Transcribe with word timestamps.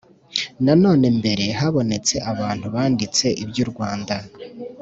nanone 0.65 1.07
mbere 1.19 1.45
habonetse 1.59 2.15
abantu 2.31 2.65
banditse 2.75 3.25
iby’u 3.43 3.65
rwanda, 3.71 4.15